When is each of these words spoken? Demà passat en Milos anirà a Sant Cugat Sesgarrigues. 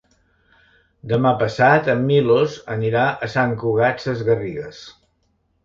Demà 1.11 1.33
passat 1.41 1.91
en 1.95 2.01
Milos 2.09 2.57
anirà 2.77 3.05
a 3.13 3.31
Sant 3.37 3.55
Cugat 3.67 4.05
Sesgarrigues. 4.09 4.85